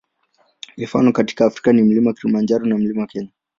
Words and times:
Mifano 0.77 1.11
katika 1.11 1.45
Afrika 1.45 1.73
ni 1.73 1.81
Mlima 1.83 2.13
Kilimanjaro 2.13 2.65
na 2.65 2.77
Mlima 2.77 3.07
Kenya. 3.07 3.31